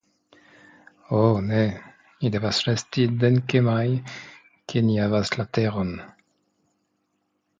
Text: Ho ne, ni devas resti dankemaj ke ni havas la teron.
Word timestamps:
Ho 1.09 1.19
ne, 1.49 1.59
ni 2.21 2.31
devas 2.37 2.61
resti 2.69 3.05
dankemaj 3.25 3.85
ke 4.73 4.83
ni 4.89 4.97
havas 5.05 5.35
la 5.37 5.47
teron. 5.59 5.93